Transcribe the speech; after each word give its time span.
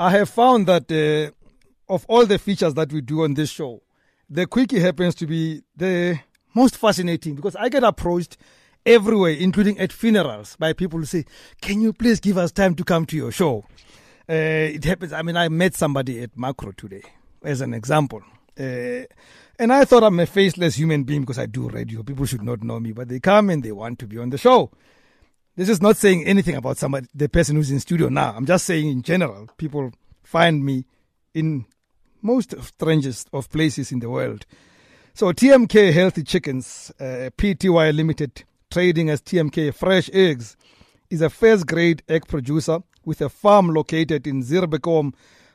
I 0.00 0.08
have 0.12 0.30
found 0.30 0.66
that 0.66 0.90
uh, 0.90 1.30
of 1.92 2.06
all 2.08 2.24
the 2.24 2.38
features 2.38 2.72
that 2.72 2.90
we 2.90 3.02
do 3.02 3.22
on 3.24 3.34
this 3.34 3.50
show, 3.50 3.82
the 4.30 4.46
quickie 4.46 4.80
happens 4.80 5.14
to 5.16 5.26
be 5.26 5.62
the 5.76 6.18
most 6.54 6.78
fascinating 6.78 7.34
because 7.34 7.54
I 7.54 7.68
get 7.68 7.84
approached 7.84 8.38
everywhere, 8.86 9.32
including 9.32 9.78
at 9.78 9.92
funerals, 9.92 10.56
by 10.56 10.72
people 10.72 11.00
who 11.00 11.04
say, 11.04 11.26
Can 11.60 11.82
you 11.82 11.92
please 11.92 12.18
give 12.18 12.38
us 12.38 12.50
time 12.50 12.74
to 12.76 12.82
come 12.82 13.04
to 13.04 13.16
your 13.16 13.30
show? 13.30 13.66
Uh, 14.26 14.72
it 14.72 14.84
happens. 14.84 15.12
I 15.12 15.20
mean, 15.20 15.36
I 15.36 15.50
met 15.50 15.74
somebody 15.74 16.22
at 16.22 16.34
Makro 16.34 16.74
today, 16.74 17.02
as 17.42 17.60
an 17.60 17.74
example. 17.74 18.22
Uh, 18.58 19.04
and 19.58 19.70
I 19.70 19.84
thought 19.84 20.02
I'm 20.02 20.18
a 20.18 20.24
faceless 20.24 20.76
human 20.76 21.04
being 21.04 21.20
because 21.20 21.38
I 21.38 21.44
do 21.44 21.68
radio. 21.68 22.02
People 22.02 22.24
should 22.24 22.42
not 22.42 22.62
know 22.62 22.80
me, 22.80 22.92
but 22.92 23.10
they 23.10 23.20
come 23.20 23.50
and 23.50 23.62
they 23.62 23.72
want 23.72 23.98
to 23.98 24.06
be 24.06 24.16
on 24.16 24.30
the 24.30 24.38
show. 24.38 24.70
This 25.60 25.68
is 25.68 25.82
not 25.82 25.98
saying 25.98 26.24
anything 26.24 26.56
about 26.56 26.78
somebody, 26.78 27.06
the 27.14 27.28
person 27.28 27.54
who's 27.54 27.70
in 27.70 27.80
studio 27.80 28.08
now. 28.08 28.32
I'm 28.34 28.46
just 28.46 28.64
saying 28.64 28.88
in 28.88 29.02
general, 29.02 29.46
people 29.58 29.92
find 30.22 30.64
me 30.64 30.86
in 31.34 31.66
most 32.22 32.54
strangest 32.62 33.28
of 33.34 33.50
places 33.50 33.92
in 33.92 33.98
the 33.98 34.08
world. 34.08 34.46
So 35.12 35.32
TMK 35.32 35.92
Healthy 35.92 36.22
Chickens, 36.22 36.90
uh, 36.98 37.28
PTY 37.36 37.94
Limited, 37.94 38.42
trading 38.70 39.10
as 39.10 39.20
TMK 39.20 39.74
Fresh 39.74 40.08
Eggs, 40.14 40.56
is 41.10 41.20
a 41.20 41.28
first 41.28 41.66
grade 41.66 42.02
egg 42.08 42.26
producer 42.26 42.78
with 43.04 43.20
a 43.20 43.28
farm 43.28 43.68
located 43.68 44.26
in 44.26 44.42
Zuurbekom, 44.42 45.12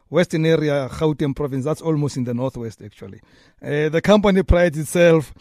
Western 0.10 0.46
area, 0.46 0.88
Gauteng 0.88 1.36
province. 1.36 1.66
That's 1.66 1.82
almost 1.82 2.16
in 2.16 2.26
the 2.26 2.36
northwest, 2.36 2.80
actually. 2.84 3.22
Uh, 3.60 3.90
the 3.90 4.02
company 4.04 4.44
prides 4.44 4.78
itself 4.78 5.34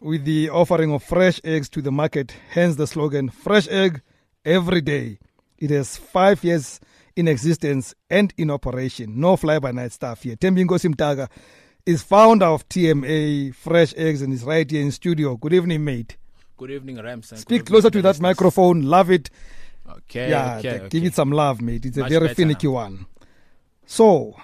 with 0.00 0.24
the 0.24 0.48
offering 0.48 0.90
of 0.92 1.02
fresh 1.02 1.38
eggs 1.44 1.68
to 1.70 1.82
the 1.82 1.92
market, 1.92 2.34
hence 2.50 2.76
the 2.76 2.86
slogan 2.86 3.28
Fresh 3.28 3.68
Egg 3.68 4.00
Every 4.46 4.80
Day. 4.80 5.18
It 5.58 5.70
has 5.70 5.96
five 5.96 6.44
years 6.44 6.80
in 7.16 7.26
existence 7.26 7.94
and 8.08 8.32
in 8.38 8.50
operation. 8.50 9.18
No 9.20 9.36
fly 9.36 9.58
by 9.58 9.72
night 9.72 9.90
stuff 9.92 10.22
here. 10.22 10.36
Thembinkosi 10.36 10.94
Mdaka 10.94 11.28
is 11.84 12.02
founder 12.02 12.46
of 12.46 12.68
TMK 12.68 13.54
Fresh 13.54 13.94
Eggs 13.96 14.22
and 14.22 14.32
is 14.32 14.44
right 14.44 14.70
here 14.70 14.82
in 14.82 14.92
studio. 14.92 15.36
Good 15.36 15.54
evening, 15.54 15.84
mate. 15.84 16.16
Good 16.56 16.70
evening, 16.70 17.02
Rams. 17.02 17.32
Speak 17.40 17.66
closer 17.66 17.90
to 17.90 18.00
that 18.02 18.20
microphone. 18.20 18.82
Love 18.82 19.10
it. 19.10 19.30
Okay. 19.88 20.30
Yeah, 20.30 20.58
okay, 20.58 20.78
th- 20.78 20.90
give 20.90 21.04
it 21.04 21.14
some 21.14 21.30
love, 21.32 21.60
mate. 21.60 21.84
It's 21.84 21.96
a 21.96 22.04
very 22.04 22.34
finicky 22.34 22.66
now. 22.68 22.72
one. 22.72 23.06
So, 23.84 24.36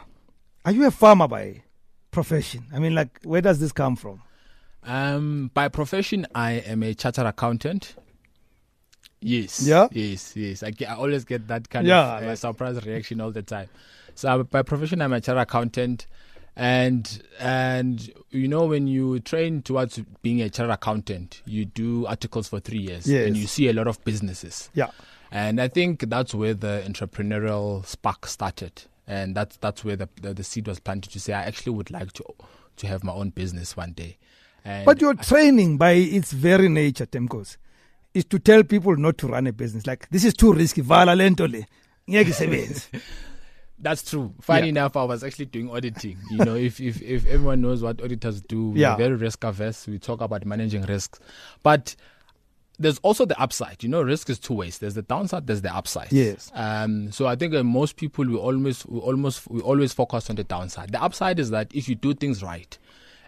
are 0.64 0.72
you 0.72 0.86
a 0.86 0.90
farmer 0.90 1.26
by 1.28 1.62
profession? 2.10 2.66
I 2.72 2.78
mean, 2.78 2.94
like, 2.94 3.20
where 3.24 3.40
does 3.40 3.60
this 3.60 3.72
come 3.72 3.96
from? 3.96 4.22
Um, 4.84 5.50
by 5.54 5.68
profession, 5.68 6.26
I 6.34 6.52
am 6.52 6.82
a 6.82 6.94
chartered 6.94 7.26
accountant. 7.26 7.94
Yes. 9.22 9.66
Yeah? 9.66 9.88
Yes. 9.92 10.36
Yes. 10.36 10.62
I, 10.62 10.70
get, 10.70 10.90
I 10.90 10.94
always 10.96 11.24
get 11.24 11.46
that 11.48 11.68
kind 11.70 11.86
Yeah, 11.86 12.18
of 12.18 12.24
uh, 12.24 12.36
surprise 12.36 12.84
reaction 12.84 13.20
all 13.20 13.30
the 13.30 13.42
time. 13.42 13.68
So 14.14 14.28
I'm- 14.28 14.48
by 14.50 14.62
profession, 14.62 15.00
I'm 15.00 15.12
a 15.12 15.20
chartered 15.20 15.42
accountant, 15.42 16.06
and 16.54 17.22
and 17.40 18.12
you 18.30 18.46
know 18.48 18.66
when 18.66 18.86
you 18.86 19.20
train 19.20 19.62
towards 19.62 19.98
being 20.22 20.42
a 20.42 20.50
chartered 20.50 20.74
accountant, 20.74 21.40
you 21.46 21.64
do 21.64 22.04
articles 22.06 22.48
for 22.48 22.60
three 22.60 22.80
years, 22.80 23.06
Yes. 23.06 23.26
and 23.26 23.36
you 23.36 23.46
see 23.46 23.68
a 23.68 23.72
lot 23.72 23.86
of 23.88 24.02
businesses. 24.04 24.68
Yeah. 24.74 24.90
And 25.30 25.60
I 25.62 25.68
think 25.68 26.10
that's 26.10 26.34
where 26.34 26.52
the 26.52 26.82
entrepreneurial 26.86 27.86
spark 27.86 28.26
started. 28.26 28.82
And 29.06 29.34
that's 29.34 29.56
that's 29.56 29.82
where 29.84 29.96
the, 29.96 30.08
the, 30.20 30.34
the 30.34 30.44
seed 30.44 30.66
was 30.68 30.78
planted 30.78 31.10
to 31.12 31.20
say 31.20 31.32
I 31.32 31.44
actually 31.44 31.72
would 31.72 31.90
like 31.90 32.12
to 32.14 32.24
to 32.76 32.86
have 32.86 33.02
my 33.02 33.12
own 33.12 33.30
business 33.30 33.76
one 33.76 33.92
day. 33.92 34.18
And 34.64 34.84
But 34.84 35.00
your 35.00 35.14
training, 35.14 35.76
by 35.78 35.92
its 35.92 36.32
very 36.32 36.68
nature, 36.68 37.06
Temkos, 37.06 37.56
is 38.14 38.24
to 38.26 38.38
tell 38.38 38.62
people 38.62 38.96
not 38.96 39.18
to 39.18 39.26
run 39.28 39.46
a 39.46 39.52
business. 39.52 39.86
Like, 39.86 40.08
this 40.10 40.24
is 40.24 40.34
too 40.34 40.52
risky. 40.52 40.80
Vala 40.82 41.12
lentole. 41.12 41.64
Ngeke 42.08 42.28
isebenze. 42.28 42.88
that's 43.78 44.02
true. 44.08 44.34
Funny 44.40 44.66
Yeah. 44.66 44.68
enough, 44.70 44.96
I 44.96 45.04
was 45.04 45.24
actually 45.24 45.46
doing 45.46 45.70
auditing. 45.70 46.18
You 46.30 46.38
know, 46.44 46.54
if, 46.54 46.80
if 46.80 47.00
if 47.02 47.26
everyone 47.26 47.60
knows 47.60 47.82
what 47.82 48.02
auditors 48.02 48.40
do, 48.42 48.68
we're 48.70 48.78
Yeah. 48.78 48.96
very 48.96 49.14
risk 49.14 49.44
averse. 49.44 49.86
We 49.86 49.98
talk 49.98 50.20
about 50.20 50.44
managing 50.46 50.82
risks. 50.82 51.20
But 51.62 51.94
there's 52.78 52.98
also 52.98 53.24
the 53.24 53.40
upside. 53.40 53.82
You 53.82 53.88
know, 53.88 54.02
risk 54.02 54.28
is 54.30 54.38
two 54.38 54.54
ways. 54.54 54.78
There's 54.78 54.94
the 54.94 55.02
downside, 55.02 55.46
there's 55.46 55.62
the 55.62 55.74
upside. 55.74 56.12
Yes. 56.12 56.50
Um, 56.54 57.12
so 57.12 57.26
I 57.26 57.36
think 57.36 57.54
uh, 57.54 57.62
most 57.62 57.96
people 57.96 58.24
we 58.26 58.36
almost 58.36 58.86
we 58.86 58.98
almost 58.98 59.48
we 59.50 59.60
always 59.60 59.92
focus 59.92 60.28
on 60.30 60.36
the 60.36 60.44
downside. 60.44 60.90
The 60.92 61.02
upside 61.02 61.38
is 61.38 61.50
that 61.50 61.70
if 61.74 61.88
you 61.88 61.94
do 61.94 62.14
things 62.14 62.42
right. 62.42 62.76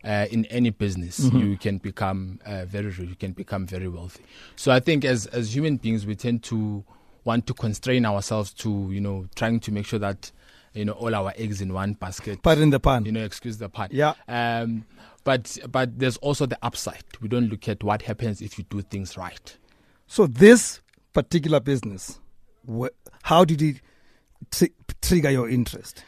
Uh, 0.05 0.27
in 0.31 0.45
any 0.47 0.69
business, 0.71 1.19
Mm-hmm. 1.21 1.39
you 1.39 1.57
can 1.57 1.79
become 1.79 2.39
uh, 2.45 2.67
very 2.67 2.87
rich. 2.89 2.99
You 3.09 3.17
can 3.17 3.33
become 3.33 3.67
very 3.67 3.89
wealthy. 3.89 4.23
So 4.57 4.71
I 4.71 4.79
think 4.81 5.05
as 5.05 5.27
as 5.27 5.55
human 5.57 5.77
beings, 5.79 6.05
we 6.05 6.15
tend 6.15 6.43
to 6.45 6.85
want 7.25 7.47
to 7.47 7.55
constrain 7.55 8.05
ourselves 8.05 8.53
to 8.55 8.69
you 8.93 9.01
know 9.01 9.27
trying 9.35 9.61
to 9.61 9.73
make 9.73 9.87
sure 9.87 9.99
that 10.01 10.31
you 10.75 10.85
know 10.85 10.93
all 10.93 11.15
our 11.15 11.33
eggs 11.37 11.63
in 11.63 11.73
one 11.73 11.95
basket. 11.95 12.43
Pardon 12.43 12.69
the 12.71 12.81
pun. 12.81 13.07
you 13.07 13.13
know, 13.13 13.25
excuse 13.25 13.57
the 13.57 13.69
pun. 13.71 13.89
Yeah. 13.93 14.13
Um, 14.29 14.85
but 15.25 15.57
but 15.71 15.99
there's 15.99 16.19
also 16.19 16.45
the 16.45 16.59
upside. 16.63 17.05
We 17.23 17.29
don't 17.29 17.49
look 17.49 17.67
at 17.67 17.83
what 17.83 18.03
happens 18.03 18.43
if 18.43 18.59
you 18.59 18.65
do 18.69 18.83
things 18.83 19.17
right. 19.17 19.57
So, 20.07 20.27
this 20.27 20.81
particular 21.15 21.61
business, 21.61 22.21
wh- 22.71 22.93
how 23.23 23.47
did 23.47 23.63
it 23.63 23.81
tri- 24.51 24.69
trigger 25.01 25.31
your 25.31 25.49
interest? 25.49 26.05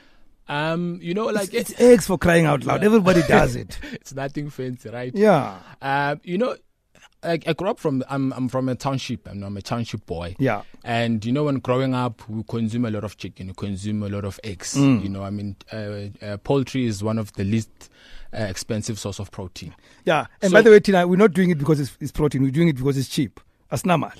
Um, 0.49 0.99
you 1.03 1.15
know, 1.15 1.27
like 1.27 1.53
it's, 1.55 1.71
it's 1.71 1.81
eggs 1.81 2.07
for 2.07 2.19
crying 2.19 2.47
out 2.47 2.65
loud. 2.65 2.84
Everybody 2.84 3.23
does 3.29 3.57
it. 3.57 3.79
it's 3.93 4.15
nothing 4.15 4.51
fancy, 4.51 4.89
right? 4.91 5.12
Yeah. 5.15 5.59
Um, 5.83 6.21
you 6.25 6.39
know, 6.39 6.57
I, 7.23 7.33
I 7.47 7.53
grew 7.55 7.69
up 7.71 7.79
from 7.81 8.05
I'm 8.09 8.33
I'm 8.34 8.49
from 8.49 8.69
a 8.69 8.75
township. 8.77 9.27
I'm, 9.29 9.43
I'm 9.43 9.56
a 9.56 9.62
township 9.62 10.06
boy. 10.06 10.37
Yeah. 10.39 10.62
And 10.85 11.25
you 11.25 11.33
know, 11.33 11.45
when 11.45 11.59
growing 11.59 11.95
up, 11.95 12.29
we 12.29 12.45
consume 12.45 12.85
a 12.85 12.91
lot 12.91 13.03
of 13.05 13.17
chicken. 13.17 13.49
We 13.49 13.55
consume 13.55 14.03
a 14.05 14.09
lot 14.09 14.25
of 14.25 14.39
eggs. 14.45 14.75
Mm. 14.75 15.03
You 15.03 15.09
know, 15.09 15.25
I 15.25 15.31
mean, 15.31 15.56
uh, 15.73 16.25
uh, 16.25 16.37
poultry 16.39 16.87
is 16.87 17.03
one 17.03 17.19
of 17.19 17.33
the 17.33 17.45
least 17.45 17.91
uh, 18.33 18.43
expensive 18.43 18.99
source 18.99 19.19
of 19.19 19.31
protein. 19.33 19.75
Yeah. 20.05 20.27
And 20.43 20.51
So- 20.51 20.56
by 20.56 20.62
the 20.62 20.71
way, 20.71 20.79
Tina, 20.81 21.06
we're 21.09 21.17
not 21.17 21.33
doing 21.33 21.51
it 21.51 21.59
because 21.59 21.81
it's, 21.81 21.97
it's 22.01 22.12
protein. 22.12 22.43
We're 22.43 22.51
doing 22.53 22.69
it 22.69 22.77
because 22.77 22.97
it's 22.99 23.09
cheap. 23.09 23.41
As 23.71 23.85
normal. 23.85 24.12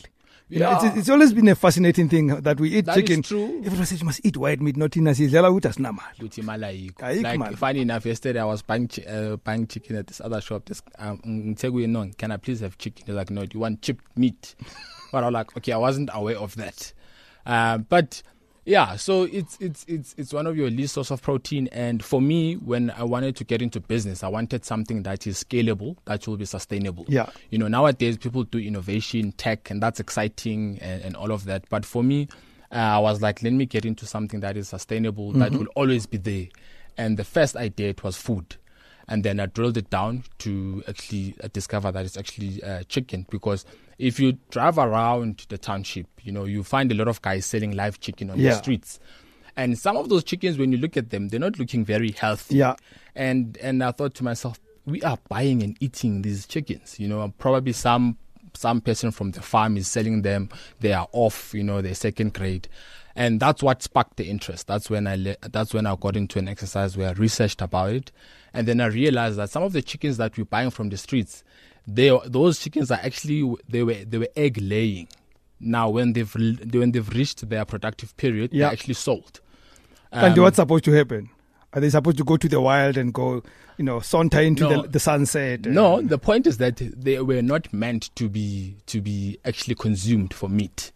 Yeah. 0.49 0.87
it's, 0.87 0.97
it's 0.99 1.09
always 1.09 1.33
been 1.33 1.49
a 1.49 1.57
fascinating 1.57 2.09
thing 2.09 2.29
that 2.29 2.61
we 2.61 2.71
eat 2.77 2.85
That 2.85 2.99
is 2.99 3.03
chicken. 3.03 3.23
true. 3.23 3.63
Everyone 3.65 3.85
says 3.87 4.01
you 4.01 4.07
must 4.07 4.25
eat 4.25 4.37
white 4.37 4.61
meat, 4.61 4.77
not 4.77 4.93
Tina. 4.93 5.13
Says, 5.15 5.33
"Yala 5.33 5.51
utas 5.51 5.79
normal." 5.81 6.05
Luthi 6.21 6.43
imali 6.43 6.65
ayikho. 6.93 6.99
Ayikho 7.03 7.23
Like 7.25 7.41
imali. 7.41 7.59
funny 7.59 7.81
enough, 7.81 8.07
yesterday 8.07 8.39
I 8.41 8.45
was 8.45 8.63
buying 8.63 8.89
uh, 9.09 9.37
buying 9.37 9.67
chicken 9.67 9.97
at 9.97 10.07
this 10.07 10.21
other 10.21 10.41
shop. 10.41 10.67
This 10.67 10.83
um, 11.01 11.19
ngithe 11.27 11.89
no, 11.89 12.09
can 12.17 12.31
I 12.31 12.37
please 12.37 12.61
have 12.61 12.79
chicken? 12.79 13.05
They're 13.07 13.17
like, 13.17 13.31
no, 13.31 13.45
do 13.45 13.57
you 13.57 13.61
want 13.61 13.83
chipped 13.83 14.05
meat? 14.17 14.55
but 15.13 15.25
I 15.25 15.27
was 15.27 15.33
like, 15.35 15.57
okay, 15.57 15.73
I 15.73 15.79
wasn't 15.79 16.11
aware 16.13 16.39
of 16.39 16.55
that. 16.57 16.93
Um, 17.45 17.87
but 17.89 18.23
yeah, 18.67 18.97
so 18.97 19.23
it's 19.23 19.57
it's 19.61 19.85
it's 19.87 20.15
it's 20.19 20.33
one 20.33 20.47
of 20.49 20.57
your 20.57 20.69
least 20.71 20.95
source 20.95 21.13
of 21.13 21.23
protein. 21.23 21.69
And 21.71 22.05
for 22.05 22.21
me, 22.21 22.55
when 22.55 22.91
I 22.91 23.05
wanted 23.05 23.37
to 23.37 23.45
get 23.45 23.63
into 23.63 23.79
business, 23.81 24.25
I 24.25 24.29
wanted 24.29 24.65
something 24.65 25.05
that 25.05 25.25
is 25.25 25.43
scalable, 25.45 25.97
that 26.07 26.27
will 26.27 26.37
be 26.37 26.47
sustainable. 26.47 27.05
Yeah. 27.07 27.31
You 27.51 27.59
know, 27.59 27.69
nowadays 27.69 28.19
people 28.19 28.43
do 28.43 28.59
innovation, 28.59 29.31
tech, 29.33 29.71
and 29.71 29.81
that's 29.81 30.01
exciting 30.01 30.81
and, 30.81 31.01
and 31.03 31.17
all 31.17 31.31
of 31.31 31.45
that. 31.45 31.65
But 31.71 31.87
for 31.87 32.03
me, 32.03 32.27
uh, 32.73 32.75
I 32.75 32.99
was 32.99 33.23
like, 33.23 33.41
let 33.45 33.53
me 33.53 33.67
get 33.67 33.85
into 33.85 34.05
something 34.05 34.41
that 34.41 34.57
is 34.57 34.69
sustainable, 34.69 35.33
that 35.33 35.53
will 35.53 35.69
always 35.77 36.07
be 36.07 36.19
there. 36.19 36.49
And 36.99 37.17
the 37.17 37.25
first 37.25 37.55
idea 37.55 37.91
it 37.91 38.03
was 38.03 38.17
food. 38.17 38.57
And 39.09 39.23
then 39.23 39.39
I 39.39 39.47
drilled 39.47 39.77
it 39.77 39.89
down 39.91 40.25
to 40.39 40.83
actually 40.89 41.35
uh, 41.43 41.49
discover 41.53 41.93
that 41.93 42.05
it's 42.05 42.17
actually 42.17 42.63
uh, 42.63 42.83
chicken. 42.89 43.27
Because 43.31 43.65
if 43.99 44.19
you 44.19 44.39
drive 44.51 44.79
around 44.79 45.47
the 45.49 45.59
township, 45.59 46.07
you 46.23 46.33
know, 46.33 46.45
you 46.45 46.65
find 46.65 46.91
a 46.91 46.95
lot 46.95 47.07
of 47.09 47.23
guys 47.23 47.47
selling 47.47 47.73
live 47.77 48.01
chicken 48.01 48.31
on 48.31 48.39
Yeah. 48.39 48.51
the 48.51 48.57
streets. 48.57 48.99
And 49.57 49.79
some 49.79 49.97
of 49.97 50.09
those 50.09 50.25
chickens, 50.25 50.59
when 50.59 50.73
you 50.73 50.79
look 50.79 50.97
at 50.97 51.11
them, 51.11 51.29
they're 51.29 51.41
not 51.41 51.59
looking 51.59 51.85
very 51.85 52.11
healthy. 52.11 52.57
Yeah. 52.57 52.75
And 53.15 53.57
and 53.63 53.83
I 53.83 53.93
thought 53.93 54.15
to 54.17 54.25
myself, 54.25 54.59
we 54.85 55.01
are 55.03 55.19
buying 55.29 55.63
and 55.63 55.77
eating 55.81 56.23
these 56.23 56.47
chickens. 56.47 56.99
You 57.01 57.09
know, 57.09 57.33
probably 57.39 57.73
some 57.73 58.19
some 58.55 58.81
person 58.81 59.13
from 59.13 59.31
the 59.31 59.41
farm 59.41 59.77
is 59.77 59.87
selling 59.87 60.23
them. 60.23 60.49
They 60.81 60.93
are 60.93 61.09
off. 61.13 61.55
You 61.55 61.63
know, 61.65 61.81
they're 61.81 61.95
second 61.95 62.35
grade, 62.35 62.69
and 63.17 63.41
that's 63.41 63.63
what 63.63 63.83
sparked 63.83 64.17
the 64.17 64.29
interest. 64.31 64.67
That's 64.67 64.89
when 64.91 65.07
I 65.07 65.17
le- 65.17 65.37
that's 65.51 65.75
when 65.75 65.87
I 65.87 65.97
got 65.97 66.17
into 66.17 66.39
an 66.39 66.49
exercise 66.49 66.97
where 66.97 67.09
I 67.09 67.13
researched 67.13 67.63
about 67.63 67.91
it, 67.91 68.13
and 68.55 68.69
then 68.69 68.81
I 68.81 68.87
realized 68.87 69.37
that 69.39 69.51
some 69.51 69.63
of 69.63 69.73
the 69.73 69.83
chickens 69.83 70.19
that 70.19 70.37
we're 70.39 70.45
buying 70.45 70.71
from 70.71 70.91
the 70.91 70.97
streets, 70.97 71.43
they 71.87 72.17
those 72.27 72.59
chickens 72.61 72.91
are 72.91 73.01
actually 73.03 73.55
they 73.69 73.83
were 73.83 73.95
they 73.95 74.19
were 74.19 74.29
egg 74.37 74.59
laying. 74.61 75.09
Now, 75.59 75.89
when 75.89 76.13
they've 76.13 76.33
when 76.35 76.93
they've 76.93 77.09
reached 77.09 77.49
their 77.49 77.65
productive 77.65 78.17
period, 78.19 78.51
Yeah. 78.53 78.67
they're 78.67 78.73
actually 78.75 78.95
sold. 78.95 79.41
and 80.13 80.37
Um, 80.37 80.43
what's 80.45 80.57
supposed 80.57 80.85
to 80.85 80.93
happen? 80.93 81.31
Are 81.73 81.81
they 81.81 81.91
supposed 81.91 82.19
to 82.19 82.25
go 82.25 82.37
to 82.37 82.49
the 82.49 82.61
wild 82.61 82.97
and 82.97 83.13
go, 83.13 83.43
you 83.77 83.85
know, 83.85 84.01
saunter 84.01 84.41
into 84.41 84.65
No. 84.69 84.83
the, 84.83 84.89
the 84.89 85.01
sunset? 85.01 85.67
No, 85.67 86.01
the 86.01 86.17
point 86.19 86.47
is 86.47 86.57
that 86.59 86.77
they 86.77 87.21
were 87.21 87.43
not 87.43 87.73
meant 87.73 88.15
to 88.17 88.29
be 88.29 88.77
to 88.87 89.01
be 89.01 89.39
actually 89.45 89.75
consumed 89.75 90.33
for 90.35 90.49
meat. 90.49 90.93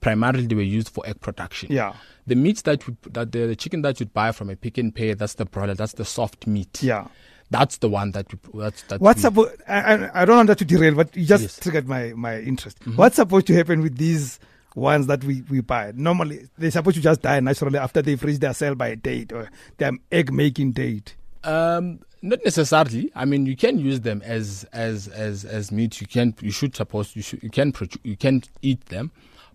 Primarily, 0.00 0.46
they 0.46 0.54
were 0.54 0.62
used 0.62 0.88
for 0.88 1.06
egg 1.06 1.20
production. 1.20 1.70
Yeah. 1.72 1.94
The 2.26 2.34
meat 2.34 2.62
that 2.64 2.86
we, 2.86 2.96
that 3.10 3.32
the, 3.32 3.46
the 3.46 3.56
chicken 3.56 3.82
that 3.82 4.00
you'd 4.00 4.12
buy 4.12 4.32
from 4.32 4.50
a 4.50 4.56
Pick 4.56 4.78
n 4.78 4.92
Pay, 4.92 5.14
that's 5.14 5.34
the 5.34 5.44
broiler, 5.44 5.74
that's 5.74 5.94
the 5.94 6.04
soft 6.04 6.46
meat. 6.46 6.82
Yeah. 6.82 7.08
That's 7.50 7.78
the 7.78 7.88
one 7.88 8.12
that 8.12 8.32
we, 8.32 8.60
that's 8.60 8.82
that. 8.84 9.00
What's 9.00 9.22
supposed? 9.22 9.60
I, 9.66 9.80
I, 9.94 10.22
I 10.22 10.24
don't 10.24 10.36
want 10.36 10.46
that 10.48 10.58
to 10.58 10.64
derail, 10.64 10.94
but 10.94 11.16
you 11.16 11.26
just 11.26 11.42
Yes. 11.42 11.58
triggered 11.58 11.88
my 11.88 12.12
my 12.14 12.38
interest. 12.40 12.78
Mm-hmm. 12.80 12.96
What's 12.96 13.16
supposed 13.16 13.46
to 13.48 13.54
happen 13.54 13.82
with 13.82 13.96
these 13.96 14.38
ones 14.76 15.08
that 15.08 15.24
we, 15.24 15.42
we 15.50 15.60
buy. 15.60 15.92
Normally, 15.96 16.48
they're 16.56 16.70
supposed 16.70 16.94
to 16.96 17.02
just 17.02 17.22
die 17.22 17.40
naturally 17.40 17.76
after 17.76 18.02
they've 18.02 18.22
reached 18.22 18.40
their 18.40 18.54
sell 18.54 18.76
by 18.76 18.94
date 18.94 19.32
or 19.32 19.50
their 19.78 19.90
egg 20.12 20.32
making 20.32 20.72
date. 20.72 21.16
Um, 21.42 22.00
not 22.22 22.38
necessarily. 22.44 23.10
I 23.16 23.24
mean, 23.24 23.46
you 23.46 23.56
can 23.56 23.78
use 23.80 24.02
them 24.02 24.22
as 24.24 24.64
as 24.72 25.08
as 25.08 25.44
as 25.44 25.72
meat. 25.72 26.00
You 26.00 26.06
can 26.06 26.34
you 26.40 26.52
should 26.52 26.76
suppose 26.76 27.16
you 27.16 27.22
should 27.22 27.42
you 27.42 27.50
can 27.50 27.72
you 28.04 28.16
can 28.16 28.44
eat 28.62 28.86
them, 28.86 29.10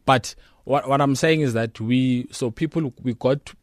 but 0.06 0.36
what 0.64 0.88
what 0.90 1.02
I'm 1.02 1.16
saying 1.16 1.42
is 1.42 1.54
that 1.54 1.80
we 1.80 2.28
so 2.32 2.52
people 2.52 2.94
we 3.04 3.14
got 3.14 3.54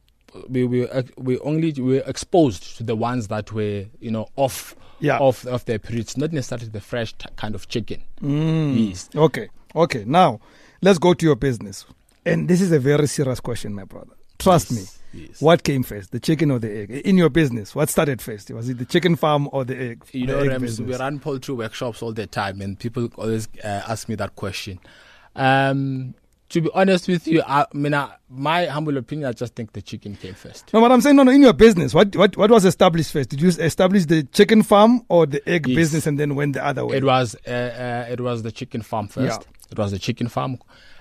we 0.49 0.65
we 0.65 0.87
we 1.17 1.39
only 1.41 1.73
we 1.73 1.97
were 1.97 2.05
exposed 2.07 2.77
to 2.77 2.83
the 2.83 2.97
ones 2.97 3.29
that 3.29 3.53
were 3.53 3.85
you 4.01 4.11
know 4.11 4.29
off 4.37 4.75
Yeah. 5.01 5.19
off 5.19 5.45
of 5.47 5.65
their 5.65 5.79
periods, 5.81 6.17
not 6.17 6.33
necessarily 6.33 6.69
the 6.69 6.81
fresh 6.81 7.13
t- 7.15 7.27
kind 7.37 7.55
of 7.57 7.67
chicken. 7.69 8.03
Mm. 8.21 8.89
Yes. 8.91 9.09
Okay. 9.15 9.49
Okay. 9.75 10.05
Now, 10.07 10.39
let's 10.81 10.99
go 11.01 11.13
to 11.15 11.27
your 11.27 11.35
business. 11.37 11.85
And 12.25 12.47
this 12.49 12.61
is 12.61 12.71
a 12.71 12.79
very 12.79 13.09
serious 13.09 13.41
question, 13.41 13.75
my 13.75 13.85
brother. 13.85 14.15
Trust 14.39 14.71
me. 14.71 14.83
Yes. 15.13 15.43
What 15.43 15.65
came 15.65 15.83
first, 15.83 16.13
the 16.13 16.21
chicken 16.21 16.51
or 16.53 16.59
the 16.61 16.71
egg? 16.71 16.91
In 17.05 17.19
your 17.19 17.31
business, 17.31 17.75
what 17.75 17.91
started 17.91 18.23
first? 18.23 18.51
Was 18.53 18.69
it 18.69 18.79
the 18.79 18.85
chicken 18.85 19.17
farm 19.17 19.49
or 19.53 19.65
the 19.65 19.77
egg? 19.77 20.05
You 20.13 20.27
the 20.27 20.33
know, 20.33 20.39
egg 20.55 20.81
we 20.81 20.95
run 20.95 21.19
poultry 21.19 21.55
workshops 21.55 22.01
all 22.03 22.13
the 22.13 22.27
time, 22.29 22.61
and 22.63 22.79
people 22.79 23.09
always 23.17 23.49
uh, 23.65 23.83
ask 23.93 24.09
me 24.09 24.15
that 24.15 24.37
question. 24.37 24.79
Um, 25.35 26.15
to 26.53 26.61
be 26.63 26.71
honest 26.75 27.09
with 27.09 27.27
you, 27.27 27.43
I, 27.43 27.63
I 27.63 27.67
mean, 27.75 27.93
I, 27.95 28.11
my 28.31 28.67
humble 28.67 28.97
opinion, 28.97 29.29
I 29.29 29.33
just 29.33 29.55
think 29.55 29.73
the 29.73 29.83
chicken 29.83 30.17
came 30.17 30.35
first. 30.35 30.73
No, 30.73 30.81
what 30.81 30.91
I'm 30.93 31.01
saying, 31.01 31.17
no, 31.17 31.23
no, 31.25 31.33
in 31.33 31.43
your 31.43 31.53
business, 31.53 31.93
what, 31.93 32.15
what, 32.17 32.37
what 32.37 32.51
was 32.51 32.65
established 32.65 33.13
first? 33.13 33.31
Did 33.31 33.41
you 33.43 33.49
establish 33.49 34.07
the 34.07 34.23
chicken 34.25 34.63
farm 34.63 35.03
or 35.09 35.27
the 35.27 35.47
egg 35.49 35.67
Yes. 35.67 35.77
business 35.77 36.07
and 36.07 36.19
then 36.19 36.35
went 36.35 36.55
the 36.55 36.65
other 36.65 36.87
way? 36.87 36.97
It 36.97 37.05
was 37.05 37.35
uh, 37.47 37.51
uh, 37.51 38.07
it 38.11 38.21
was 38.21 38.43
the 38.43 38.53
chicken 38.53 38.83
farm 38.83 39.09
first. 39.09 39.43
Yeah. 39.43 39.49
It 39.73 39.79
was 39.79 39.91
the 39.93 39.99
chicken 39.99 40.29
farm. 40.29 40.59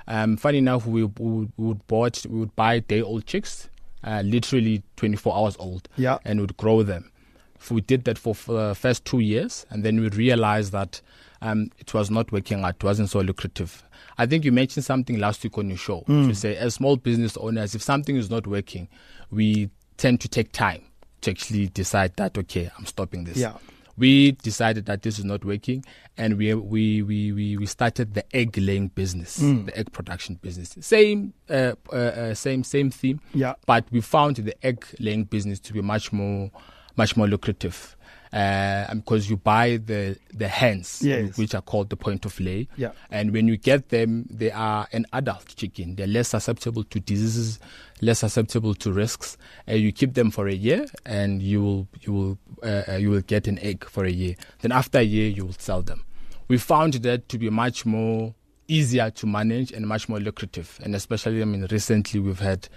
Um, 0.07 0.35
funny 0.37 0.57
enough, 0.57 0.85
we, 0.85 1.03
we, 1.03 1.09
would- 1.19 1.51
we 1.57 1.67
would 1.67 1.87
bought 1.87 2.25
we 2.27 2.39
would 2.39 2.55
buy 2.55 2.79
day 2.79 3.01
old 3.01 3.25
chicks, 3.25 3.69
uh, 4.03 4.21
literally 4.25 4.83
24 4.95 5.35
hours 5.35 5.55
old, 5.59 5.87
Yeah. 5.97 6.17
and 6.25 6.39
would 6.41 6.57
grow 6.57 6.81
them. 6.83 7.11
So 7.59 7.75
we 7.75 7.81
did 7.81 8.05
that 8.05 8.17
for 8.17 8.33
the 8.47 8.73
first 8.73 9.05
two 9.05 9.19
years, 9.19 9.65
and 9.69 9.83
then 9.83 9.99
we 9.99 10.09
realized 10.09 10.71
that 10.71 11.01
um, 11.41 11.69
it 11.79 11.93
was 11.93 12.09
not 12.11 12.31
working 12.31 12.63
out. 12.63 12.75
It 12.75 12.83
wasn't 12.83 13.09
so 13.09 13.19
lucrative. 13.19 13.83
I 14.17 14.25
think 14.25 14.45
you 14.45 14.51
mentioned 14.51 14.85
something 14.85 15.17
last 15.19 15.43
week 15.43 15.57
on 15.57 15.67
your 15.69 15.77
show. 15.77 16.03
To 16.07 16.33
say, 16.35 16.55
as 16.55 16.75
small 16.75 16.95
business 16.97 17.35
owners, 17.37 17.73
if 17.75 17.81
something 17.81 18.15
is 18.15 18.29
not 18.29 18.45
working, 18.47 18.87
we 19.31 19.69
tend 19.97 20.21
to 20.21 20.27
take 20.27 20.51
time 20.51 20.83
to 21.21 21.31
actually 21.31 21.67
decide 21.67 22.15
that 22.17 22.37
okay, 22.37 22.69
I'm 22.77 22.85
stopping 22.85 23.23
this 23.25 23.37
Yeah. 23.37 23.53
we 23.97 24.31
decided 24.31 24.85
that 24.87 25.01
this 25.03 25.19
is 25.19 25.25
not 25.25 25.43
working 25.45 25.83
and 26.17 26.37
we 26.37 26.53
we 26.55 27.01
we 27.03 27.31
we, 27.31 27.57
we 27.57 27.65
started 27.67 28.13
the 28.15 28.23
egg 28.35 28.57
laying 28.57 28.87
business 28.87 29.35
the 29.35 29.71
egg 29.77 29.91
production 29.91 30.35
business 30.41 30.75
same 30.79 31.33
uh, 31.49 31.73
uh, 31.91 31.95
uh, 31.95 32.33
same 32.33 32.63
same 32.63 32.89
theme 32.89 33.19
Yeah. 33.35 33.53
but 33.67 33.85
we 33.91 34.01
found 34.01 34.37
the 34.37 34.55
egg 34.65 34.85
laying 34.99 35.25
business 35.25 35.59
to 35.59 35.73
be 35.73 35.81
much 35.81 36.11
more 36.11 36.49
much 36.97 37.15
more 37.17 37.27
lucrative 37.27 37.95
uh, 38.33 38.93
because 38.95 39.29
you 39.29 39.37
buy 39.37 39.77
the 39.77 40.17
the 40.33 40.47
hens 40.47 41.01
Yes. 41.03 41.37
which 41.37 41.53
are 41.53 41.61
called 41.61 41.89
the 41.89 41.97
point 41.97 42.25
of 42.25 42.39
lay. 42.39 42.67
Yeah. 42.77 42.91
and 43.09 43.31
when 43.33 43.47
you 43.47 43.57
get 43.57 43.89
them 43.89 44.25
they 44.29 44.51
are 44.51 44.87
an 44.93 45.05
adult 45.13 45.53
chicken. 45.55 45.95
They're 45.95 46.07
less 46.07 46.29
susceptible 46.29 46.83
to 46.85 46.99
diseases 46.99 47.59
less 48.01 48.19
susceptible 48.19 48.73
to 48.75 48.91
risks. 48.91 49.37
And 49.67 49.79
you 49.79 49.91
keep 49.91 50.13
them 50.13 50.31
for 50.31 50.47
a 50.47 50.53
year 50.53 50.85
and 51.05 51.41
you 51.41 51.61
will 51.61 51.87
you 52.01 52.13
will 52.13 52.37
uh, 52.63 52.83
uh, 52.93 52.95
you 52.97 53.09
will 53.11 53.21
get 53.21 53.47
an 53.47 53.59
egg 53.59 53.85
for 53.85 54.05
a 54.05 54.11
year. 54.11 54.35
Then 54.61 54.71
after 54.71 54.99
a 54.99 55.03
year 55.03 55.27
you 55.29 55.45
will 55.45 55.53
sell 55.59 55.81
them. 55.81 56.03
We 56.47 56.57
found 56.57 56.93
that 56.95 57.29
to 57.29 57.37
be 57.37 57.49
much 57.49 57.85
more 57.85 58.33
easier 58.67 59.09
to 59.11 59.27
manage 59.27 59.71
and 59.73 59.85
much 59.87 60.07
more 60.07 60.19
lucrative. 60.19 60.79
And 60.83 60.95
especially 60.95 61.41
i 61.41 61.45
mean 61.45 61.67
recently 61.69 62.19
we've 62.21 62.39
had 62.39 62.69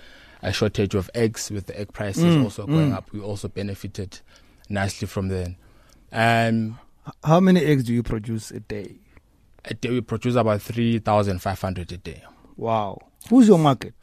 a 0.43 0.53
shortage 0.53 0.95
of 0.95 1.09
eggs 1.15 1.51
with 1.51 1.67
the 1.67 1.79
egg 1.81 1.93
prices 1.93 2.37
also 2.37 2.67
going 2.67 2.93
up. 2.93 3.11
We 3.13 3.21
also 3.21 3.49
benefited 3.49 4.21
nicely 4.69 5.07
from 5.07 5.29
then 5.29 5.57
um 6.13 6.79
How 7.23 7.41
many 7.41 7.61
eggs 7.65 7.85
do 7.85 7.93
you 7.93 8.03
produce 8.03 8.51
a 8.51 8.61
day? 8.61 8.97
a 9.67 9.75
day 9.75 9.91
we 9.91 10.01
produce 10.01 10.35
about 10.37 10.61
3500 10.63 11.93
a 11.93 11.97
day 11.97 12.23
Wow. 12.57 12.99
Who's 13.31 13.49
your 13.49 13.59
market? 13.59 13.95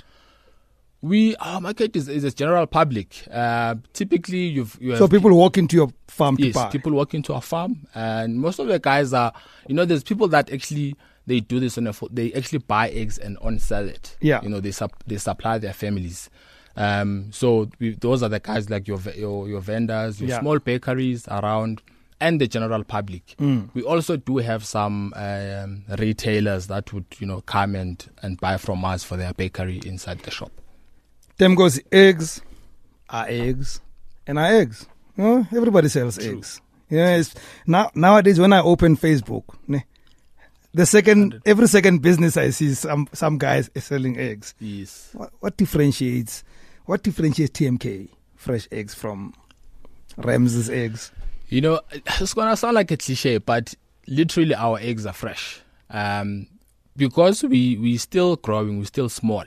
we 1.04 1.36
our 1.38 1.60
market 1.62 1.96
is, 1.96 2.08
is 2.08 2.24
a 2.24 2.32
general 2.32 2.68
public 2.68 3.26
uh, 3.32 3.74
typically 3.94 4.46
you've 4.46 4.78
you 4.80 4.92
have 4.92 5.00
So 5.00 5.08
people 5.08 5.34
walk 5.36 5.58
into 5.58 5.76
your 5.76 5.90
farm 6.08 6.38
to 6.38 6.46
yes 6.46 6.54
buy. 6.56 6.70
people 6.70 6.92
walk 6.92 7.14
into 7.16 7.34
our 7.34 7.42
farm 7.42 7.88
and 7.96 8.40
most 8.40 8.60
of 8.60 8.68
the 8.68 8.78
guys 8.80 9.12
are 9.14 9.34
you 9.68 9.74
know 9.74 9.84
there's 9.86 10.04
people 10.04 10.28
that 10.28 10.52
actually 10.52 10.96
they 11.26 11.40
do 11.40 11.60
this 11.60 11.78
on 11.80 11.88
a 11.88 11.94
they 12.12 12.32
actually 12.34 12.60
buy 12.60 12.90
eggs 12.90 13.18
and 13.18 13.38
on 13.42 13.58
sell 13.58 13.88
it 13.88 14.16
Yeah. 14.22 14.42
you 14.44 14.50
know 14.50 14.60
they 14.60 14.70
sup, 14.72 14.92
they 15.08 15.18
supply 15.18 15.58
their 15.58 15.74
families 15.74 16.30
um 16.78 17.30
so 17.32 17.70
we, 17.80 17.96
those 17.96 18.24
are 18.24 18.30
the 18.30 18.40
guys 18.40 18.70
like 18.70 18.88
your 18.88 19.00
your, 19.16 19.48
your 19.50 19.62
vendors 19.62 20.20
your 20.22 20.30
Yeah. 20.30 20.40
small 20.40 20.60
bakeries 20.60 21.28
around 21.28 21.82
and 22.20 22.40
the 22.40 22.48
general 22.48 22.84
public 22.84 23.36
Mm. 23.40 23.70
we 23.74 23.82
also 23.84 24.16
do 24.16 24.38
have 24.38 24.64
some 24.64 25.12
um, 25.16 25.84
retailers 25.98 26.68
that 26.68 26.94
would 26.94 27.06
you 27.20 27.28
know 27.28 27.42
come 27.42 27.76
and 27.76 28.08
and 28.22 28.40
buy 28.40 28.58
from 28.58 28.86
us 28.86 29.04
for 29.04 29.18
their 29.18 29.34
bakery 29.34 29.82
inside 29.86 30.20
the 30.20 30.32
shop 30.32 30.52
Them 31.38 31.56
goes 31.56 31.80
eggs 31.92 32.42
are 33.10 33.26
eggs 33.28 33.82
and 34.28 34.38
are 34.40 34.46
eggs. 34.62 34.86
You 35.18 35.24
know, 35.24 35.48
everybody 35.52 35.90
sells 35.90 36.18
eggs. 36.20 36.62
Yeah, 36.90 37.16
it's, 37.18 37.34
now 37.66 37.90
nowadays 37.96 38.40
when 38.40 38.54
I 38.54 38.62
open 38.62 38.96
Facebook, 38.96 39.44
the 40.74 40.86
second 40.86 41.42
every 41.46 41.68
second 41.68 42.02
business 42.02 42.38
I 42.38 42.52
see 42.52 42.74
some 42.76 43.08
some 43.14 43.38
guys 43.38 43.70
selling 43.78 44.18
eggs. 44.18 44.54
yes 44.60 45.10
What, 45.14 45.32
what 45.40 45.58
differentiates 45.58 46.44
what 46.86 47.04
differentiates 47.04 47.52
TMK 47.60 48.10
fresh 48.36 48.68
eggs 48.72 48.94
from 48.94 49.34
Rams's 50.18 50.70
eggs? 50.70 51.12
You 51.50 51.62
know, 51.62 51.82
it's 51.92 52.34
gonna 52.34 52.56
sound 52.58 52.76
like 52.76 52.92
a 52.92 52.98
cliche, 52.98 53.38
but 53.38 53.74
literally 54.08 54.56
our 54.56 54.80
eggs 54.80 55.06
are 55.06 55.14
fresh. 55.14 55.62
Um, 55.90 56.48
because 56.96 57.44
we 57.44 57.78
we 57.78 57.98
still 57.98 58.36
growing, 58.38 58.80
we're 58.80 58.86
still 58.86 59.10
small. 59.10 59.44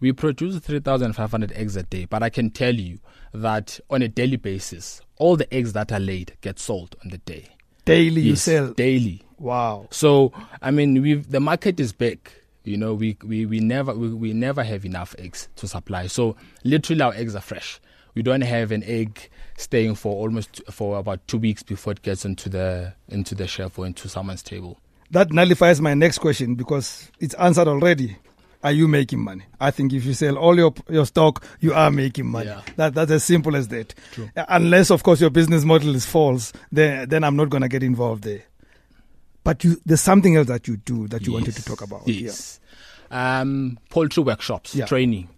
We 0.00 0.12
produce 0.12 0.58
three 0.58 0.80
thousand 0.80 1.12
five 1.14 1.30
hundred 1.30 1.52
eggs 1.52 1.76
a 1.76 1.82
day, 1.82 2.04
but 2.06 2.22
I 2.22 2.30
can 2.30 2.50
tell 2.50 2.74
you 2.74 2.98
that 3.32 3.78
on 3.90 4.02
a 4.02 4.08
daily 4.08 4.36
basis, 4.36 5.00
all 5.16 5.36
the 5.36 5.52
eggs 5.52 5.72
that 5.72 5.92
are 5.92 6.00
laid 6.00 6.36
get 6.40 6.58
sold 6.58 6.96
on 7.04 7.10
the 7.10 7.18
day. 7.18 7.48
Daily 7.84 8.20
you 8.20 8.36
sell. 8.36 8.72
daily. 8.72 9.22
Wow. 9.38 9.88
So 9.90 10.32
I 10.60 10.70
mean, 10.70 11.00
we 11.02 11.14
the 11.14 11.40
market 11.40 11.80
is 11.80 11.92
big. 11.92 12.30
You 12.64 12.76
know, 12.76 12.94
we 12.94 13.16
we, 13.24 13.46
we 13.46 13.60
never 13.60 13.94
we, 13.94 14.08
we 14.12 14.32
never 14.32 14.62
have 14.62 14.84
enough 14.84 15.14
eggs 15.18 15.48
to 15.56 15.66
supply. 15.66 16.06
So 16.06 16.36
literally, 16.64 17.02
our 17.02 17.14
eggs 17.14 17.34
are 17.34 17.40
fresh. 17.40 17.80
We 18.14 18.22
don't 18.22 18.42
have 18.42 18.72
an 18.72 18.82
egg 18.84 19.30
staying 19.56 19.94
for 19.94 20.14
almost 20.14 20.60
for 20.70 20.98
about 20.98 21.26
two 21.28 21.38
weeks 21.38 21.62
before 21.62 21.92
it 21.92 22.02
gets 22.02 22.24
into 22.24 22.48
the 22.48 22.94
into 23.08 23.34
the 23.34 23.46
shelf 23.46 23.78
or 23.78 23.86
into 23.86 24.08
someone's 24.08 24.42
table. 24.42 24.78
That 25.10 25.32
nullifies 25.32 25.80
my 25.80 25.94
next 25.94 26.18
question 26.18 26.54
because 26.54 27.10
it's 27.20 27.34
answered 27.34 27.68
already. 27.68 28.16
Are 28.64 28.70
you 28.72 28.86
making 28.86 29.18
money? 29.18 29.42
I 29.60 29.72
think 29.72 29.92
if 29.92 30.04
you 30.04 30.14
sell 30.14 30.36
all 30.38 30.56
your 30.56 30.72
your 30.88 31.04
stock, 31.04 31.44
you 31.60 31.74
are 31.74 31.90
making 31.90 32.26
money. 32.26 32.46
Yeah. 32.46 32.60
That 32.76 32.94
that's 32.94 33.10
as 33.10 33.24
simple 33.24 33.56
as 33.56 33.68
that. 33.68 33.94
True. 34.12 34.30
Unless, 34.36 34.90
of 34.92 35.02
course, 35.02 35.20
your 35.20 35.30
business 35.30 35.64
model 35.64 35.94
is 35.96 36.06
false, 36.06 36.52
then 36.70 37.08
then 37.08 37.24
I'm 37.24 37.34
not 37.34 37.50
gonna 37.50 37.68
get 37.68 37.82
involved 37.82 38.22
there. 38.22 38.42
But 39.44 39.64
you, 39.64 39.76
there's 39.84 40.00
something 40.00 40.36
else 40.36 40.48
that 40.48 40.68
you 40.68 40.76
do 40.76 41.08
that 41.08 41.26
you 41.26 41.32
wanted 41.32 41.54
to 41.56 41.64
talk 41.64 41.82
about. 41.82 42.06
Yes. 42.06 42.60
Um, 43.10 43.78
poultry 43.90 44.22
workshops, 44.22 44.74
Yeah. 44.74 44.86
training. 44.86 45.28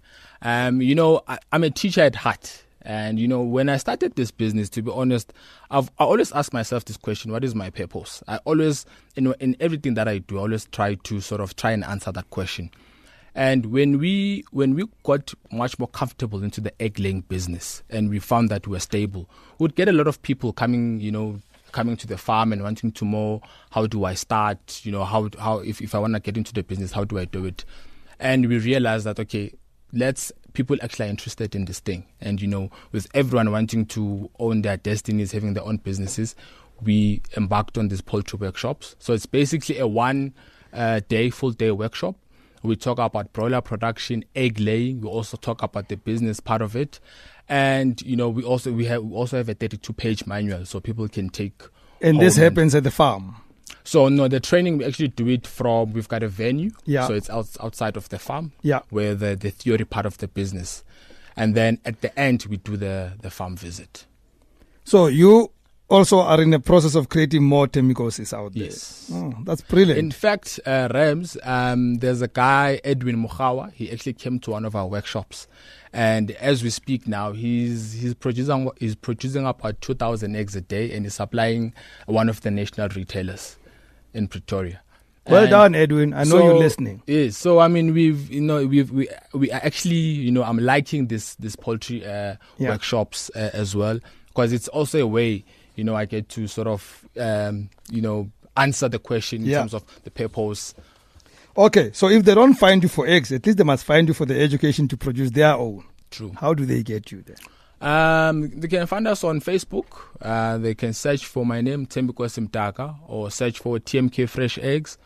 Um, 0.42 0.82
you 0.82 0.94
know, 0.94 1.22
I, 1.26 1.38
I'm 1.52 1.64
a 1.64 1.70
teacher 1.70 2.02
at 2.02 2.14
heart. 2.14 2.62
And, 2.82 3.18
you 3.18 3.26
know, 3.26 3.40
when 3.42 3.70
I 3.70 3.78
started 3.78 4.14
this 4.14 4.30
business, 4.30 4.68
to 4.70 4.82
be 4.82 4.90
honest, 4.90 5.32
I've 5.70 5.90
I 5.98 6.04
always 6.04 6.32
ask 6.32 6.52
myself 6.52 6.84
this 6.84 6.98
question 6.98 7.32
what 7.32 7.42
is 7.42 7.54
my 7.54 7.70
purpose? 7.70 8.22
I 8.28 8.36
always, 8.44 8.84
you 9.16 9.22
know, 9.22 9.34
in 9.40 9.56
everything 9.58 9.94
that 9.94 10.06
I 10.06 10.18
do, 10.18 10.36
I 10.36 10.42
always 10.42 10.66
try 10.66 10.96
to 10.96 11.20
sort 11.20 11.40
of 11.40 11.56
try 11.56 11.70
and 11.72 11.82
answer 11.82 12.12
that 12.12 12.28
question. 12.28 12.70
And 13.34 13.66
when 13.72 13.98
we 13.98 14.44
when 14.50 14.74
we 14.74 14.84
got 15.02 15.32
much 15.50 15.78
more 15.78 15.88
comfortable 15.88 16.44
into 16.44 16.60
the 16.60 16.72
egg 16.80 16.98
laying 16.98 17.22
business 17.22 17.82
and 17.88 18.10
we 18.10 18.18
found 18.18 18.50
that 18.50 18.66
we 18.66 18.72
were 18.72 18.80
stable, 18.80 19.30
we'd 19.58 19.74
get 19.76 19.88
a 19.88 19.92
lot 19.92 20.06
of 20.06 20.20
people 20.20 20.52
coming, 20.52 21.00
you 21.00 21.10
know, 21.10 21.40
coming 21.74 21.96
to 21.96 22.06
the 22.06 22.16
farm 22.16 22.52
and 22.52 22.62
wanting 22.62 22.92
to 22.92 23.04
know 23.04 23.42
how 23.72 23.86
do 23.86 24.04
I 24.04 24.14
start, 24.14 24.80
you 24.84 24.92
know, 24.92 25.04
how 25.04 25.28
how 25.38 25.58
if, 25.58 25.82
if 25.82 25.94
I 25.94 25.98
want 25.98 26.14
to 26.14 26.20
get 26.20 26.36
into 26.36 26.54
the 26.54 26.62
business, 26.62 26.92
how 26.92 27.04
do 27.04 27.18
I 27.18 27.24
do 27.24 27.44
it? 27.44 27.64
And 28.18 28.48
we 28.48 28.58
realized 28.58 29.04
that 29.04 29.18
okay, 29.20 29.52
let's 29.92 30.32
people 30.52 30.76
actually 30.82 31.06
are 31.06 31.10
interested 31.10 31.54
in 31.56 31.64
this 31.64 31.80
thing. 31.80 32.06
And 32.20 32.40
you 32.40 32.46
know, 32.46 32.70
with 32.92 33.08
everyone 33.12 33.50
wanting 33.50 33.86
to 33.86 34.30
own 34.38 34.62
their 34.62 34.76
destinies, 34.76 35.32
having 35.32 35.54
their 35.54 35.64
own 35.64 35.78
businesses, 35.78 36.36
we 36.80 37.22
embarked 37.36 37.76
on 37.76 37.88
these 37.88 38.00
poultry 38.00 38.38
workshops. 38.38 38.94
So 39.00 39.12
it's 39.12 39.26
basically 39.26 39.78
a 39.78 39.86
one 39.86 40.32
uh, 40.72 41.00
day, 41.08 41.28
full 41.30 41.50
day 41.50 41.72
workshop. 41.72 42.14
We 42.62 42.76
talk 42.76 42.98
about 42.98 43.34
broiler 43.34 43.60
production, 43.60 44.24
egg 44.34 44.58
laying. 44.58 45.02
We 45.02 45.08
also 45.08 45.36
talk 45.36 45.62
about 45.62 45.90
the 45.90 45.96
business 45.96 46.40
part 46.40 46.62
of 46.62 46.74
it, 46.74 46.98
and 47.48 48.00
you 48.02 48.16
know 48.16 48.28
we 48.28 48.42
also 48.42 48.72
we 48.72 48.84
have 48.86 49.02
we 49.02 49.14
also 49.14 49.36
have 49.36 49.48
a 49.48 49.54
32 49.54 49.92
page 49.92 50.26
manual 50.26 50.64
so 50.66 50.80
people 50.80 51.08
can 51.08 51.28
take. 51.30 51.62
And 52.00 52.20
this 52.20 52.36
home 52.36 52.44
and- 52.46 52.56
happens 52.56 52.74
at 52.74 52.84
the 52.84 52.90
farm. 52.90 53.36
So 53.86 54.08
no, 54.08 54.28
the 54.28 54.40
training 54.40 54.78
we 54.78 54.84
actually 54.84 55.08
do 55.08 55.28
it 55.28 55.46
from. 55.46 55.92
We've 55.92 56.08
got 56.08 56.22
a 56.22 56.28
venue, 56.28 56.70
Yeah. 56.86 57.06
So 57.06 57.12
it's 57.14 57.28
out, 57.28 57.48
outside 57.60 57.96
of 57.98 58.08
the 58.08 58.18
farm, 58.18 58.52
Yeah. 58.62 58.80
where 58.90 59.14
the 59.14 59.36
the 59.36 59.50
theory 59.50 59.84
part 59.84 60.06
of 60.06 60.16
the 60.18 60.28
business, 60.28 60.82
and 61.36 61.54
then 61.54 61.78
at 61.84 62.00
the 62.00 62.18
end 62.18 62.46
we 62.48 62.56
do 62.56 62.76
the 62.76 63.12
the 63.20 63.30
farm 63.30 63.56
visit. 63.56 64.06
So 64.84 65.06
you 65.06 65.50
also 65.94 66.18
are 66.20 66.40
in 66.42 66.50
the 66.50 66.60
process 66.60 66.94
of 66.94 67.08
creating 67.08 67.42
more 67.44 67.66
Temikoses 67.66 68.32
out 68.32 68.52
there. 68.54 68.64
Yes. 68.64 69.10
Oh, 69.12 69.32
that's 69.44 69.60
brilliant. 69.62 69.98
In 69.98 70.10
fact, 70.10 70.60
uh, 70.66 70.88
Rams, 70.92 71.36
um, 71.42 71.96
there's 71.98 72.20
a 72.22 72.28
guy 72.28 72.80
Edwin 72.84 73.26
Muhawa. 73.26 73.72
He 73.72 73.90
actually 73.90 74.12
came 74.14 74.38
to 74.40 74.50
one 74.50 74.64
of 74.64 74.74
our 74.76 74.86
workshops, 74.86 75.46
and 75.92 76.30
as 76.32 76.62
we 76.62 76.70
speak 76.70 77.06
now, 77.06 77.32
he's 77.32 77.92
he's 77.94 78.14
producing 78.14 78.70
he's 78.78 78.94
producing 78.94 79.46
about 79.46 79.80
2,000 79.80 80.36
eggs 80.36 80.54
a 80.56 80.60
day, 80.60 80.92
and 80.92 81.04
he's 81.06 81.14
supplying 81.14 81.72
one 82.06 82.28
of 82.28 82.40
the 82.42 82.50
national 82.50 82.88
retailers 82.90 83.56
in 84.12 84.28
Pretoria. 84.28 84.80
well 85.28 85.42
And- 85.42 85.50
done, 85.50 85.74
Edwin. 85.74 86.12
I 86.12 86.24
know 86.24 86.30
so- 86.38 86.44
you're 86.44 86.58
listening. 86.58 87.02
Yes. 87.06 87.36
So 87.36 87.58
I 87.60 87.68
mean, 87.68 87.94
we've 87.94 88.30
you 88.30 88.40
know 88.40 88.66
we've 88.66 88.90
we 88.90 89.08
we 89.32 89.50
are 89.52 89.60
actually 89.64 89.94
you 89.96 90.30
know 90.32 90.42
I'm 90.42 90.58
liking 90.58 91.06
this 91.06 91.34
this 91.36 91.56
poultry 91.56 92.04
uh, 92.04 92.36
Yeah. 92.58 92.70
workshops 92.70 93.30
uh, 93.34 93.50
as 93.52 93.74
well 93.76 94.00
because 94.28 94.52
it's 94.52 94.66
also 94.68 94.98
a 95.00 95.06
way 95.06 95.44
you 95.76 95.84
know 95.84 95.94
I 95.94 96.04
get 96.06 96.28
to 96.30 96.46
sort 96.46 96.66
of 96.68 97.04
um, 97.18 97.70
you 97.90 98.00
know 98.02 98.30
answer 98.56 98.88
the 98.88 98.98
question 98.98 99.42
in 99.42 99.48
Yeah. 99.48 99.58
terms 99.60 99.74
of 99.74 99.82
the 100.04 100.10
purpose. 100.10 100.74
Okay, 101.56 101.90
so 101.92 102.08
if 102.08 102.24
they 102.24 102.34
don't 102.34 102.54
find 102.54 102.82
you 102.82 102.88
for 102.88 103.06
eggs, 103.06 103.30
at 103.32 103.46
least 103.46 103.58
they 103.58 103.64
must 103.64 103.84
find 103.84 104.08
you 104.08 104.14
for 104.14 104.26
the 104.26 104.40
education 104.40 104.88
to 104.88 104.96
produce 104.96 105.30
their 105.30 105.54
own. 105.54 105.84
True. 106.10 106.32
How 106.40 106.52
do 106.54 106.64
they 106.66 106.82
get 106.82 107.12
you 107.12 107.22
there? 107.22 107.36
Um, 107.80 108.48
they 108.60 108.66
can 108.68 108.86
find 108.86 109.06
us 109.06 109.22
on 109.24 109.40
Facebook. 109.40 109.86
Uh, 110.20 110.58
they 110.58 110.74
can 110.74 110.92
search 110.92 111.26
for 111.26 111.44
my 111.46 111.60
name, 111.60 111.86
Thembinkosi 111.86 112.48
Mdaka, 112.48 112.96
or 113.06 113.30
search 113.30 113.58
for 113.60 113.78
TMK 113.78 114.28
Fresh 114.28 114.58
Eggs, 114.58 114.96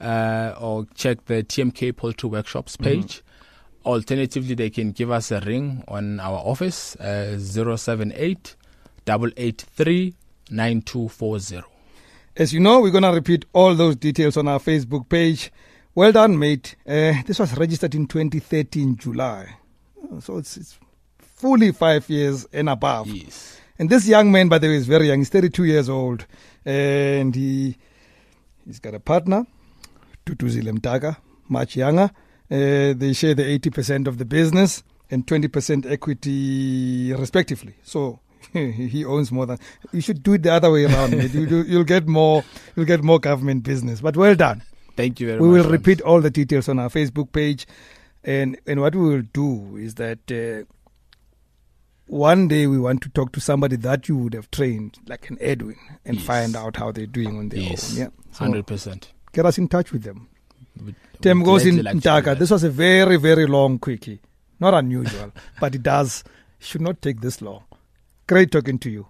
uh, 0.00 0.54
or 0.60 0.86
check 0.94 1.24
the 1.26 1.42
TMK 1.42 1.96
Poultry 1.96 2.28
Workshops 2.28 2.76
page. 2.76 3.22
Alternatively, 3.84 4.54
they 4.54 4.70
can 4.70 4.90
give 4.92 5.10
us 5.10 5.30
a 5.30 5.40
ring 5.40 5.82
on 5.88 6.20
our 6.20 6.38
office, 6.38 6.94
uh, 6.96 7.38
078 7.38 8.56
883 9.08 10.14
9240. 10.50 11.62
As 12.36 12.52
you 12.52 12.60
know, 12.60 12.80
we're 12.80 12.90
going 12.90 13.02
to 13.02 13.12
repeat 13.12 13.46
all 13.52 13.74
those 13.74 13.96
details 13.96 14.36
on 14.36 14.48
our 14.48 14.58
Facebook 14.58 15.08
page. 15.08 15.50
Well 15.94 16.12
done, 16.12 16.38
mate. 16.38 16.76
Uh, 16.86 17.14
this 17.26 17.38
was 17.38 17.56
registered 17.56 17.94
in 17.94 18.06
2013, 18.06 18.96
July. 18.96 19.56
So 20.20 20.36
it's, 20.38 20.56
it's 20.56 20.78
fully 21.18 21.72
five 21.72 22.08
years 22.10 22.46
and 22.52 22.68
above. 22.68 23.08
Yes. 23.08 23.58
And 23.78 23.88
this 23.88 24.06
young 24.06 24.30
man, 24.30 24.48
by 24.48 24.58
the 24.58 24.68
way, 24.68 24.76
is 24.76 24.86
very 24.86 25.08
young. 25.08 25.18
He's 25.18 25.30
32 25.30 25.64
years 25.64 25.88
old. 25.88 26.26
And 26.64 27.34
he, 27.34 27.76
he's 28.66 28.80
got 28.80 28.94
a 28.94 29.00
partner, 29.00 29.46
Tutuzile 30.26 30.78
Mtaka, 30.78 31.16
much 31.48 31.76
younger. 31.76 32.10
Uh, 32.50 32.92
they 32.94 33.12
share 33.14 33.34
the 33.34 33.42
80% 33.58 34.06
of 34.06 34.18
the 34.18 34.24
business 34.24 34.82
and 35.10 35.26
20% 35.26 35.90
equity, 35.90 37.12
respectively. 37.14 37.74
So 37.82 38.20
he 38.90 39.04
owns 39.04 39.30
more 39.32 39.46
than. 39.46 39.58
You 39.92 40.00
should 40.00 40.22
do 40.22 40.34
it 40.34 40.42
the 40.42 40.52
other 40.52 40.70
way 40.70 40.84
around. 40.84 41.12
you, 41.12 41.62
you'll 41.62 41.84
get 41.84 42.06
more. 42.06 42.44
You'll 42.74 42.86
get 42.86 43.02
more 43.02 43.18
government 43.18 43.62
business. 43.64 44.00
But 44.00 44.16
well 44.16 44.34
done. 44.34 44.62
Thank 44.96 45.20
you 45.20 45.26
very 45.26 45.40
We 45.40 45.48
much. 45.48 45.52
will 45.56 45.62
Rams. 45.64 45.72
repeat 45.72 46.00
all 46.00 46.20
the 46.20 46.30
details 46.30 46.68
on 46.68 46.78
our 46.78 46.88
Facebook 46.88 47.32
page, 47.32 47.66
and 48.24 48.58
and 48.66 48.80
what 48.80 48.94
we 48.94 49.02
will 49.08 49.22
do 49.32 49.76
is 49.76 49.96
that 49.96 50.20
uh, 50.30 50.64
one 52.06 52.46
day 52.48 52.66
we 52.66 52.78
want 52.78 53.02
to 53.02 53.08
talk 53.10 53.32
to 53.32 53.40
somebody 53.40 53.76
that 53.76 54.08
you 54.08 54.16
would 54.16 54.32
have 54.34 54.50
trained, 54.50 54.98
like 55.08 55.28
an 55.28 55.36
Edwin, 55.40 55.76
and 56.04 56.16
Yes. 56.18 56.26
find 56.26 56.56
out 56.56 56.76
how 56.76 56.92
they're 56.92 57.06
doing 57.06 57.36
on 57.36 57.48
their 57.48 57.60
Yes. 57.60 57.92
own. 57.92 57.98
Yeah, 57.98 58.08
So 58.30 58.44
100%. 58.44 59.08
get 59.32 59.44
us 59.44 59.58
in 59.58 59.68
touch 59.68 59.92
with 59.92 60.04
them. 60.04 60.28
Tem 61.20 61.42
goes 61.42 61.64
in 61.64 61.76
gladly 61.76 61.94
like 61.94 62.02
to 62.02 62.08
Ntaka. 62.30 62.38
This 62.38 62.50
was 62.50 62.62
a 62.62 62.70
very 62.70 63.16
very 63.16 63.46
long 63.46 63.78
quickie, 63.78 64.20
not 64.60 64.74
unusual, 64.74 65.32
but 65.60 65.74
it 65.74 65.82
does 65.82 66.22
should 66.58 66.80
not 66.82 67.02
take 67.02 67.20
this 67.22 67.40
long. 67.42 67.64
Great 68.28 68.50
talking 68.50 68.78
to 68.80 68.90
you. 68.90 69.06